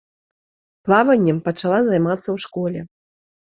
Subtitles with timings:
[0.87, 2.79] Плаваннем пачала займацца ў школе.